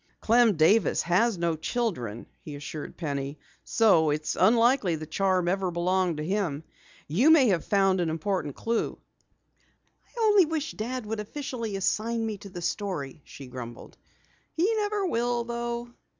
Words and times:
"Clem 0.19 0.55
Davis 0.55 1.03
has 1.03 1.37
no 1.37 1.55
children," 1.55 2.25
he 2.41 2.55
assured 2.55 2.97
Penny, 2.97 3.37
"so 3.63 4.09
it's 4.09 4.35
unlikely 4.35 4.95
the 4.95 5.05
charm 5.05 5.47
ever 5.47 5.69
belonged 5.69 6.17
to 6.17 6.23
him. 6.25 6.63
You 7.07 7.29
may 7.29 7.49
have 7.49 7.63
found 7.63 8.01
an 8.01 8.09
important 8.09 8.55
clue." 8.55 8.97
"I 10.03 10.19
only 10.23 10.45
wish 10.45 10.71
Dad 10.71 11.05
would 11.05 11.19
officially 11.19 11.75
assign 11.75 12.25
me 12.25 12.39
to 12.39 12.49
the 12.49 12.63
story," 12.63 13.21
she 13.25 13.45
grumbled. 13.45 13.95
"He 14.53 14.73
never 14.77 15.05
will, 15.05 15.43
though." 15.43 15.91